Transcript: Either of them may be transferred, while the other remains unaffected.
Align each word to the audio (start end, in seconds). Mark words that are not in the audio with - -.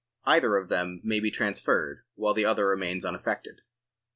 Either 0.25 0.57
of 0.57 0.67
them 0.67 0.99
may 1.03 1.19
be 1.19 1.29
transferred, 1.29 2.01
while 2.15 2.33
the 2.33 2.43
other 2.43 2.65
remains 2.67 3.05
unaffected. 3.05 3.61